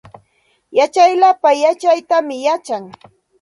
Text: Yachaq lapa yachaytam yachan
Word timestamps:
Yachaq 0.77 1.11
lapa 1.21 1.49
yachaytam 1.63 2.27
yachan 2.45 2.83